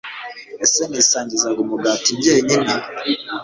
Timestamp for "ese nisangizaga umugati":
0.65-2.09